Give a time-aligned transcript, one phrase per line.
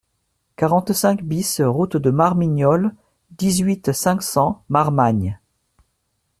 [0.55, 2.95] quarante-cinq BIS route de Marmignolles,
[3.37, 5.37] dix-huit, cinq cents, Marmagne